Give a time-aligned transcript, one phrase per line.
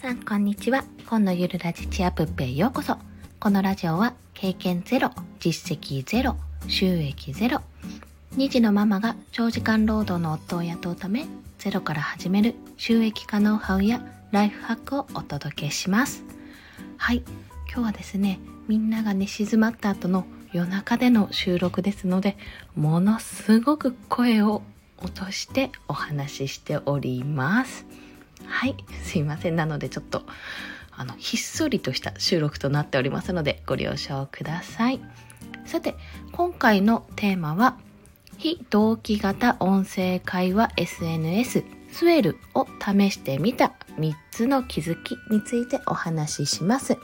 [0.00, 0.84] さんこんにちは。
[1.08, 2.98] 今のゆるラジチアプッペへようこそ。
[3.40, 5.10] このラジオは経験ゼロ
[5.40, 6.36] 実績ゼロ
[6.68, 7.62] 収益ゼロ。
[8.36, 11.24] 2児のママが長時間労働の夫を雇うため
[11.58, 16.24] ゼロから始める収益化ノウハウやライフハックをお届けします。
[16.98, 17.22] はい
[17.66, 18.38] 今日はですね
[18.68, 22.36] みんなが寝静まった後の夜中での収録ですので
[22.74, 24.60] ものすごく声を
[24.98, 27.86] 落としてお話ししております。
[28.48, 28.76] はい。
[29.02, 29.56] すいません。
[29.56, 30.24] なのでちょっと
[30.92, 35.00] あのひっそりとした収録となっておりますのでご了承ください。
[35.66, 35.94] さて
[36.32, 37.76] 今回のテーマは
[38.38, 46.96] 非同期型音声会話 SNS スウェルを試してみた3つの気づきについてお話しします。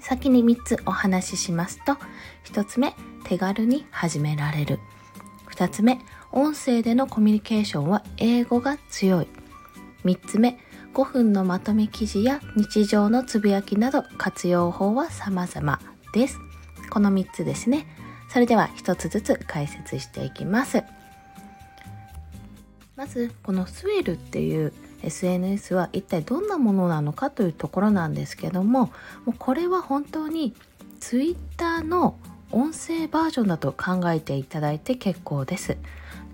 [0.00, 1.96] 先に3つお話ししますと
[2.44, 4.78] 1つ目手軽に始められる。
[5.50, 5.98] 2つ目
[6.32, 9.28] 音声でのコミュニケーションは英語が強い。
[10.04, 10.58] 3つ目
[10.92, 15.80] 5分のまとめ記事や日常のつぶやきなど活用法は様々
[16.12, 16.38] です。
[16.90, 17.86] この3つですね。
[18.28, 20.84] それでは1つずつ解説していきます。
[22.96, 28.86] まずこのスウェルっていう SNS は一体どんなものなのかというところなんですけども
[29.24, 30.54] もうこれは本当に
[31.00, 32.16] Twitter の
[32.52, 35.76] 音声バージョンだと考えていただいて結構です。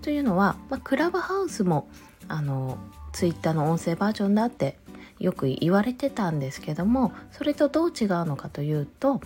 [0.03, 1.87] というのは、まあ、クラブハウスも
[2.27, 2.77] あの
[3.13, 4.77] Twitter の音声バージョンだって
[5.19, 9.21] よく言われてたんですけどもそれとどう違うのかというと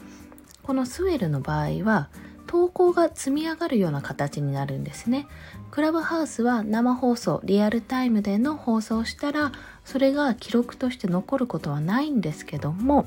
[0.64, 2.09] このスウェルの場合は
[2.47, 5.27] 投稿が積み上がるような形になるんですね。
[5.72, 9.52] クラブハウスは生放送、リアルタイムでの放送をしたら、
[9.83, 13.05] それが記録として残ることはないんですけども、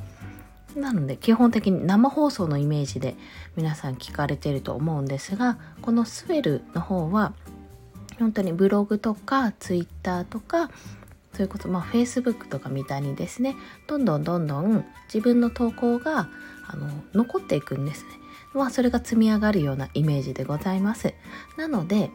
[0.76, 3.16] なので基本的に生放送のイメージで
[3.56, 7.32] 皆さん聞かれていると思うんですが、このスウェルの方は、
[8.18, 10.70] 本当にブログとかツイッターとか、
[11.32, 13.54] そういうこと、まあ Facebook とかみたいにですね、
[13.86, 16.28] どんどんどんどん自分の投稿が
[16.66, 18.10] あの残っていくんですね。
[18.54, 21.14] まあ、それが積み上がるようなイメージでございます。
[21.56, 22.10] なので、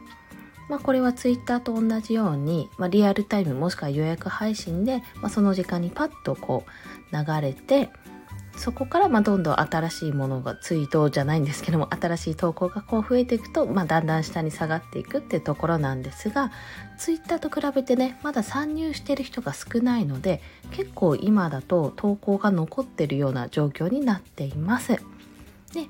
[0.69, 6.65] まあ、これは Twitter と同じように、まあ、リアルタイムもしくは予約配信で、まあ、その時間にパッとこ
[7.11, 7.89] う流れて
[8.55, 16.51] そこからまどんどん新しいものがツイートじゃないんですけども新しい投稿がこう増えていくと、まあ、だんだん下に下がっていくっていうところなんですが
[16.97, 20.41] Twitter と比べてねまだ参入してる人が少ないので
[20.71, 24.93] 結構今だと投稿が残ってるような状況になっています。
[24.93, 25.87] で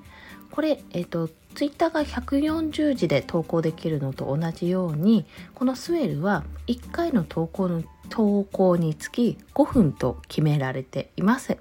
[0.53, 5.25] これ、え、ー、と、ツイッターが140字で投稿できるのと同じように、
[5.55, 11.57] このスウェルは1回の投稿の投稿につき5分と決められています。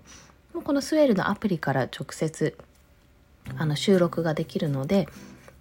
[0.55, 2.57] もうこのスウェルのアプリから直接
[3.57, 5.09] あの収録ができるので、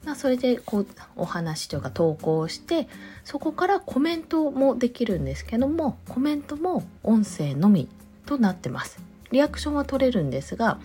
[0.05, 2.87] まあ、それでこうお話というか投稿をして
[3.23, 7.87] そこからコメントもできるんですけどもコメントも音声のみ
[8.25, 8.99] となってます。
[9.31, 10.77] リアクションは取れるんですが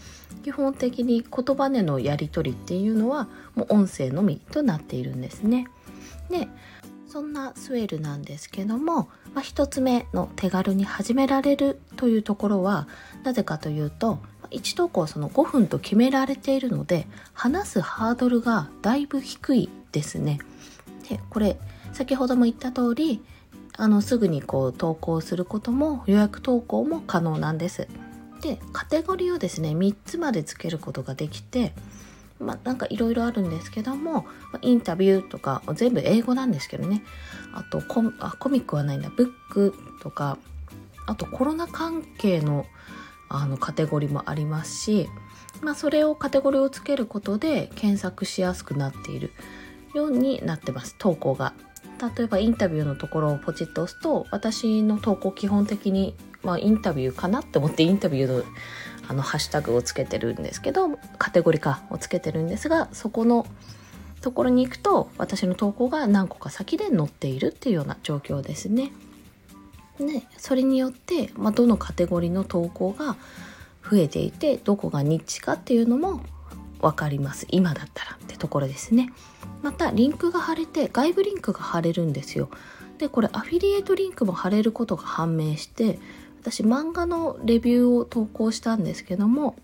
[0.45, 5.67] 基本的に言葉でのやり取りっていうのはもう音声のみとなっているんですね。
[6.31, 6.49] で
[7.17, 12.89] そんなスウェルなんですけども、まあ、1つ目の手軽に始められるというところは
[13.25, 14.19] なぜかというと
[14.51, 20.41] 1投稿その5分と決められているので話すハードルがだいぶ低いですね。
[21.09, 21.57] でこれ
[21.95, 23.25] 先ほども言った通り
[23.79, 27.89] あのすぐにこう投稿することも予約投稿も可能なんです。
[28.43, 31.73] でカテゴリーをですね3つまでつけることができて
[32.39, 34.27] まあなんかいろいろあるんですけども
[34.63, 37.03] インタビューとか全部英語なんですけどね。
[37.53, 40.39] あとコあコミックはないんだブックとか
[41.07, 42.67] あとコロナ関係の
[43.29, 45.09] あのカテゴリーもありますし、
[45.61, 49.33] まあ、それをカテゴリーをつけることで検索しやすくなっている
[49.95, 50.95] ようになってます。
[50.99, 51.53] 投稿が。
[52.17, 56.15] 例えばインタビューのところをポチッと押すと私の投稿基本的に
[56.47, 58.45] まあ、インタビューかなって思ってインタビューの
[59.09, 63.47] あのハッシュタグをつけてるんですけどカテゴリーかをつけてるんですがそこの
[64.21, 68.91] ところに行くと私の投稿が何個か先で載っているっていうような状況ですね。
[69.99, 73.17] でそれによって、まあ、どのカテゴリの投稿が
[73.89, 76.21] 増えていてどこがニッチかっていうのも
[76.81, 77.47] 分かります。
[77.51, 79.11] 今だったらってところですね。
[79.63, 82.51] またリンクが貼れて外部リンクが貼れるんですよ。
[82.99, 85.99] でこれアフィリエイトリンクも貼れることが判明して
[86.47, 89.57] 私漫画のレビューを投稿したんですけども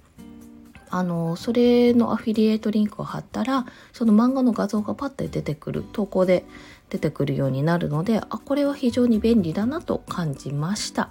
[0.91, 6.45] あのそれのアフィリエイトリンクを貼ったらその漫画の画像がパッて出てくる投稿で
[6.91, 11.11] 出てくるようになるのであこれは非常に便利だなと感じました。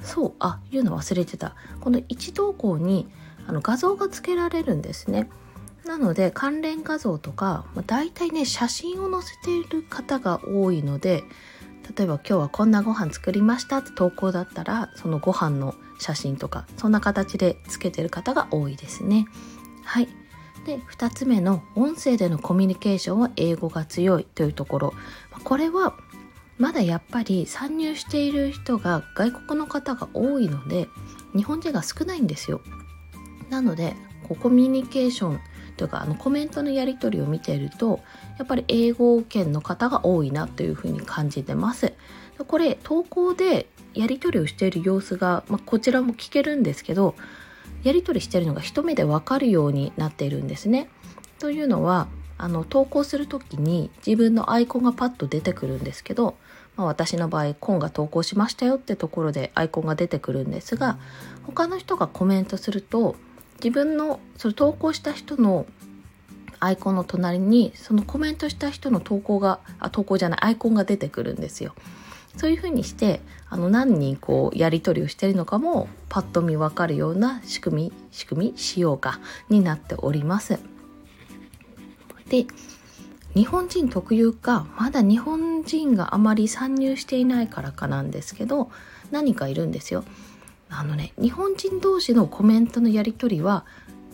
[0.00, 1.56] そうあ言うの忘れてた。
[1.80, 3.08] この1投稿に
[3.46, 5.28] あの画像が付けられるんですね。
[5.84, 11.24] なので関連画像とか、まあ、大体ね写真を載せている方が多いので
[11.96, 19.26] 例えば今日はこんなご飯作りましたって投稿だったらそのご飯の写真とかそんな形でつけてる方が多いですね。
[19.84, 20.08] はい。
[20.64, 24.94] で2つ目の音声でのコミュニケーションは英語が強いというところ。
[25.44, 25.94] これは
[26.58, 30.88] まだやっぱり参入している人が外国の方が多いので
[31.34, 32.60] 日本人が少ないんですよ。
[33.50, 33.96] なので
[34.28, 35.40] こうコミュニケーション
[35.76, 38.00] というかあのコメントのやり取りを見ていると
[38.38, 41.92] やっぱり英語圏の方が多いなというふうに感じてます
[42.46, 47.14] これ投稿でやり取りをしている様子が、まあ、こちらも聞けるんですけど
[47.82, 50.88] やり取りしてるのが一目でわかるようになっているんですね。
[51.40, 52.06] というのは
[52.38, 56.36] あの投稿する時に自分のアイコンがパッと出てくるんですけど、
[56.76, 60.98] まあ、私の場合「コンが投稿しましたよ」ってところでアイコンが出てくるんですが
[61.44, 63.16] 他の人がコメントすると
[63.62, 65.66] 自分のそれ投稿した人の
[66.58, 71.74] アイコンの隣にそのコメントした人の投稿があ投稿じゃないアイコンが出てくるんですよ。
[72.36, 73.20] そういうふうにして
[73.50, 79.20] あの何人こうやり取りをしているのかもパッと見分かるような仕組み仕組み仕様化
[79.50, 80.58] になっております。
[82.28, 82.46] で
[83.34, 88.70] 日本人特有かまだ日本人があまり参入していないからかなんですけど
[89.10, 90.04] 何かいるんですよ。
[90.72, 93.64] あのね日本人同士のコメントのやり取りは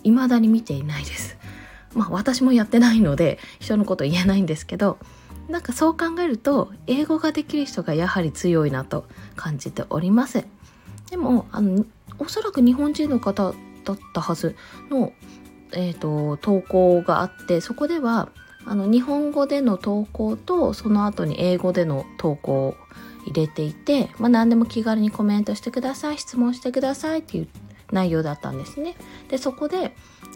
[0.03, 1.37] 未だに見ていないです。
[1.95, 4.99] まあ私もやってないので人のこと言えないんですけど
[5.49, 9.07] なんかそう考えると英語ができる人がやはり強いなと
[9.37, 10.45] 感じております
[11.11, 11.87] でもあの
[12.19, 13.55] おそらく日本人の方
[13.85, 14.57] だったはず
[14.91, 15.13] の、
[15.73, 18.29] えーと、投稿があってそこでは
[18.67, 22.77] あの日本語での投稿とその後に英語での投稿
[23.29, 27.49] 入れていて、まあ、何でも気軽にコメントしてください質問してくださいっていう
[27.93, 28.97] 内容だったんですね。
[29.29, 29.95] でそこで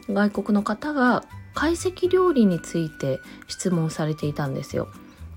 [0.08, 1.24] 外国の方が
[1.54, 4.88] 懐石料理について質問されていたんですよ。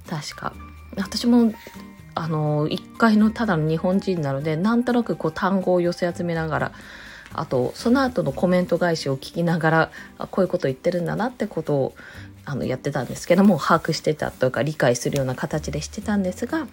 [0.08, 0.54] 確か
[0.96, 1.54] 私も
[2.14, 6.72] あの一回のただの日本人なのでなんとなくこう単語を寄せ集めながら
[7.34, 11.96] あとその後のコメント返しを聞きながらあこういうこと言ってるんだなってことを
[12.46, 16.68] あのやってたんですけども把握してたというか理解するような形でしてたんですが、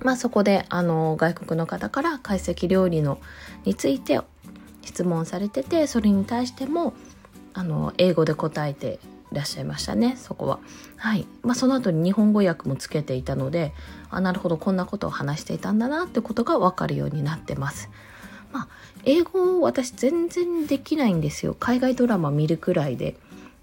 [0.00, 3.18] まあ、そこであの外国の方から懐石料理の
[3.64, 4.20] について
[4.82, 6.94] 質問されててそれに対しても
[7.54, 8.98] あの英語で答えて
[9.30, 10.58] いらっしゃいましたねそこは。
[10.96, 13.72] はいまあ、その後に日本語訳もつけていたので
[14.10, 17.90] あなるほどこんなことを話していたんだなってことが分かるようになってます。
[18.52, 18.68] まあ、
[19.04, 23.16] 英語私全然できないんですよ海外ドラマ見るくらいで。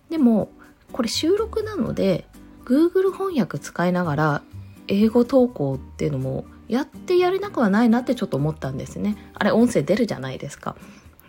[0.09, 0.49] でも
[0.91, 2.25] これ収録なので
[2.65, 4.41] Google 翻訳使いながら
[4.89, 9.15] 英語投稿っていうのもやってやれなくはないなってちょっと思ったんですね。
[9.33, 10.75] あれ音声出るじゃないですか。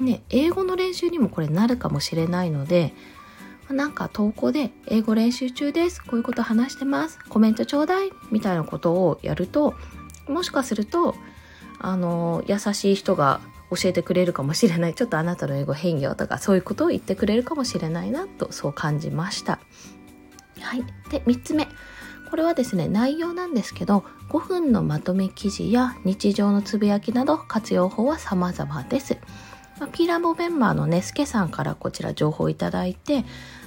[0.01, 2.95] ね、英語の練習にもこれなるかもしれないので
[3.73, 6.03] なんか投稿で英語練習中です。
[6.03, 7.19] こういうこと話してます。
[7.29, 8.11] コメントちょうだい。
[8.31, 9.75] みたいなことをやると、
[10.29, 11.15] もしかすると、
[11.79, 13.41] あの、優しい人が
[13.71, 14.95] 教えてくれるかもしれない。
[14.95, 19.61] ちょっとあなたの英語変よとか、そういうことを言ってくれるかもしれないなと、そう感じました。
[20.61, 20.85] はい。
[21.11, 21.69] で、3つ目。
[22.31, 29.19] これはですね、内容なんですけど、5分のまとめ記事や日常のつぶやきなど活用法は様々です。
[29.81, 33.25] まあ、ピーラボメンバーのね、スケさんからこちら情報をいただいて、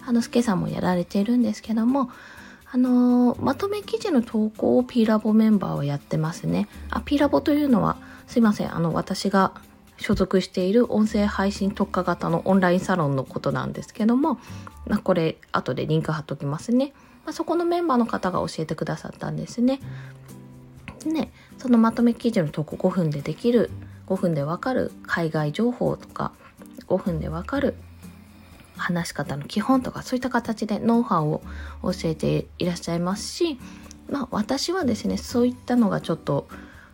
[0.08, 2.10] あの、スケさんもやられているんですけども、
[2.72, 6.70] あのー、まとめ記事の投稿をピーラボメンバーはやってますね。
[6.90, 7.98] あ、ピーラボというのは、
[8.28, 9.52] すいません、あの、私が
[9.98, 14.40] 所属している音声配信特化型のオンラインサロンのことなんですけども、
[14.88, 16.94] まあ、これ、後でリンク貼っときますね。
[17.26, 19.80] まあ、そこのメンバーの方が教えてくださったんですね。
[21.06, 23.72] ね、そのまとめ記事の投稿5分でできる
[24.08, 26.32] 5分でわかる海外情報とか
[26.88, 27.76] 5分でわかる
[28.78, 31.42] 話し方の基本とかそういった形でノウハウを
[31.84, 33.60] 教えていらっしゃいますし、
[34.10, 36.48] まあ、私はですねそういったのがちょっと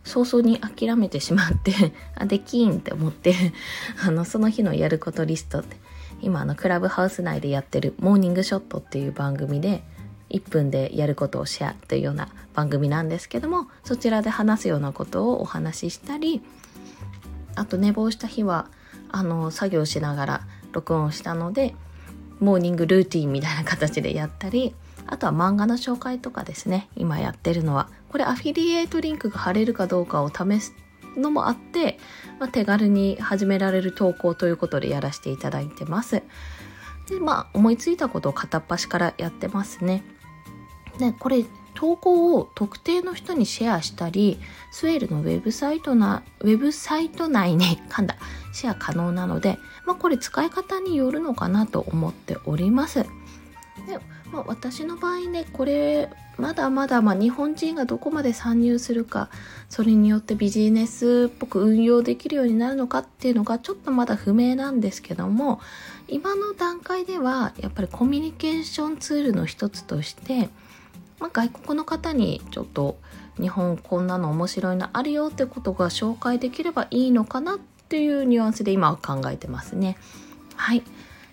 [0.04, 3.34] 早々に諦めてしまって あできんって思って
[4.04, 5.76] あのその日のやることリストって
[6.22, 9.82] 今あのクラブハウス内でやってる「モーニングショット」っていう番組で
[10.30, 16.42] 1分でやることをシェアというような番組なんですけどもそちらで話すようなことをお話ししたり
[17.56, 18.68] あと寝坊した日は
[19.10, 20.40] あの作業しながら
[20.72, 21.74] 録音したので
[22.38, 24.74] モーニングルーティンみたいな形でやったり
[25.06, 26.88] あとは漫画の紹介とかですね。
[26.96, 27.88] 今やってるのは。
[28.10, 30.72] これアフィリエイトリンクが貼れるかどうかを試す
[31.16, 31.98] のもあって、
[32.38, 36.22] まあ、手軽に始められる投稿ということでやらせていただいてます。
[37.08, 40.04] でまあ思いついたことを片っ端からやってますね。
[41.00, 44.38] でこれ投稿を特定の人にシェアしたり、
[44.70, 48.16] スウェールのウェブサイトな、ウェブサイト内に、 噛んだ、
[48.52, 53.04] シェア可能なので、まあこれ使い方によるのかなと思っております。
[53.86, 53.98] で
[54.30, 59.28] まあ、私の場合ね、これ、まだまだま日本人がどこまで参入するか
[59.68, 65.60] それによってビジネスっぽく運用できるようになるのかっていうのがちょっとまだ不明なんですけども
[66.08, 70.48] 今の段階ではやっぱりコミュニケーションツールの一つとして、
[71.20, 72.98] まあ、外国の方にちょっと
[73.40, 77.58] 日本こんなの面白いのあるよってことが紹介できればいいのかなっ
[77.88, 79.96] ていうニュアンスで今は考えてますね。
[80.56, 80.80] はい。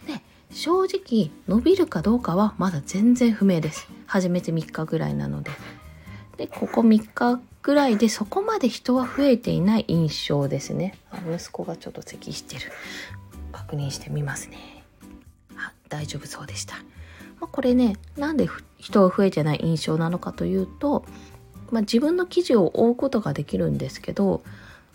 [0.06, 3.88] で、正直伸びるかどうかはまだ全然不明です。
[4.06, 5.52] 始めて3日ぐらいなので。
[6.38, 10.98] で、ここ3日ぐらいでそこまで人は増えていない印象ですね。
[11.34, 12.72] 息子がちょっと咳してる。
[13.52, 14.84] 確認してみますね。
[15.58, 16.76] あ、大丈夫そうでした。
[17.40, 21.06] まあ、これね、なんで人が増えてない印象なのかというと、
[21.72, 24.42] まあ、自分の記事を追うことができるんですけど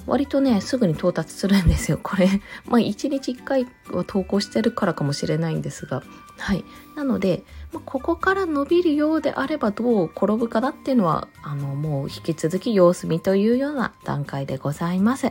[0.07, 2.29] 割とねすぐに到達するんですよこれ。
[2.67, 6.03] まあ1日1回は投稿してるからかもしれないんですが。
[6.39, 6.65] はい。
[6.97, 15.27] なので、まあ、ここから伸びるようであればどう転ぶかなっていうのはあのもう引き続き様子見というような段階でございます、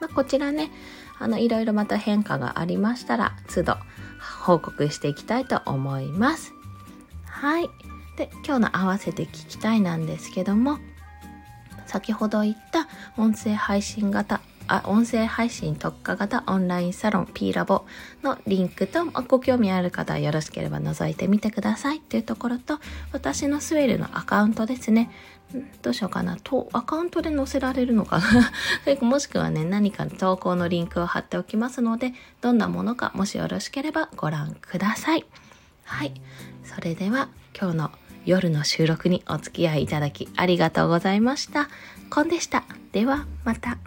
[0.00, 0.72] まあ、こちらね
[1.18, 3.76] あのいろいろまた変化がありましたら都度
[4.46, 6.54] 報告していきたいと思います。
[7.26, 7.68] はい。
[8.16, 10.78] で今日の合わせて聞きたいなんですけども
[11.86, 12.88] 先ほど言った
[13.18, 17.84] 音声配信型あ音声配信特化型オンラインサロン P ラボ
[18.22, 21.98] のリンクとご興味ある方はよろしければ覗いてみてください。
[21.98, 22.78] っていうところと
[23.12, 25.10] 私のスウェルのアカウントですね。
[25.82, 28.52] どうしようかなとアカウントで載せられるのかな
[29.00, 35.24] もしくはね何か投稿のリンクを貼っておきますのでどんなものかもしよろしければご覧ください
[35.84, 36.12] はい
[36.64, 37.90] それでは今日の
[38.26, 41.68] 夜の収録にお付き合いいただきありがとうございました。
[42.10, 42.64] コンでした。
[42.92, 43.78] ではまた。